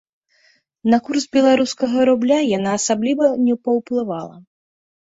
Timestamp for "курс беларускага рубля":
1.09-2.39